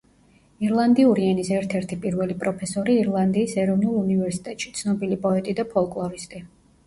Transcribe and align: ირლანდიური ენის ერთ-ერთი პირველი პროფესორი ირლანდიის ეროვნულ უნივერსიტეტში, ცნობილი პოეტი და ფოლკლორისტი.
ირლანდიური 0.67 1.25
ენის 1.33 1.49
ერთ-ერთი 1.57 1.97
პირველი 2.05 2.37
პროფესორი 2.43 2.95
ირლანდიის 3.01 3.53
ეროვნულ 3.65 3.99
უნივერსიტეტში, 4.01 4.73
ცნობილი 4.79 5.21
პოეტი 5.27 5.55
და 5.61 5.67
ფოლკლორისტი. 5.75 6.43